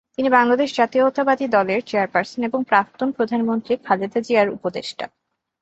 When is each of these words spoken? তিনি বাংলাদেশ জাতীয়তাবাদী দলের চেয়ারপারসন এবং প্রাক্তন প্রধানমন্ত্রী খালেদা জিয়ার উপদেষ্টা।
তিনি 0.17 0.29
বাংলাদেশ 0.29 0.69
জাতীয়তাবাদী 0.75 1.45
দলের 1.47 1.79
চেয়ারপারসন 1.85 2.41
এবং 2.43 2.59
প্রাক্তন 2.63 3.09
প্রধানমন্ত্রী 3.11 3.73
খালেদা 3.85 4.19
জিয়ার 4.21 4.53
উপদেষ্টা। 4.57 5.05